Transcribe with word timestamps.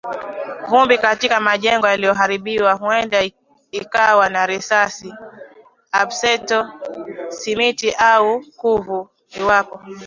Vumbi 0.69 0.97
katika 0.97 1.39
majengo 1.39 1.87
yaliyoharibiwa 1.87 2.73
huenda 2.73 3.29
ikawa 3.71 4.29
na 4.29 4.45
risasi, 4.45 5.13
asbesto, 5.91 6.67
simiti, 7.29 7.91
au 7.91 8.41
kuvu. 8.57 9.09
Iwapo 9.39 9.79